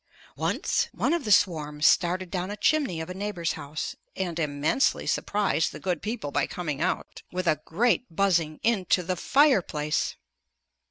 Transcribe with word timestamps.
Once 0.35 0.87
one 0.93 1.13
of 1.13 1.27
our 1.27 1.31
swarms 1.31 1.85
started 1.85 2.31
down 2.31 2.49
a 2.49 2.57
chimney 2.57 2.99
of 2.99 3.07
a 3.07 3.13
neighbor's 3.13 3.51
house, 3.53 3.95
and 4.15 4.39
immensely 4.39 5.05
surprised 5.05 5.71
the 5.71 5.79
good 5.79 6.01
people 6.01 6.31
by 6.31 6.47
coming 6.47 6.81
out, 6.81 7.21
with 7.31 7.45
a 7.45 7.61
great 7.65 8.05
buzzing, 8.09 8.59
into 8.63 9.03
the 9.03 9.15
fireplace! 9.15 10.15